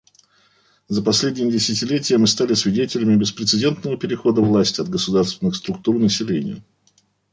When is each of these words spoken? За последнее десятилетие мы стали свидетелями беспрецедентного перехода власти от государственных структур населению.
За 0.89 1.03
последнее 1.03 1.51
десятилетие 1.51 2.17
мы 2.17 2.25
стали 2.25 2.55
свидетелями 2.55 3.17
беспрецедентного 3.19 3.97
перехода 3.99 4.41
власти 4.41 4.81
от 4.81 4.89
государственных 4.89 5.55
структур 5.55 5.99
населению. 5.99 6.63